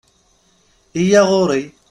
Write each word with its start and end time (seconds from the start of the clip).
Iyya 0.99 1.21
ɣuṛ-i! 1.29 1.63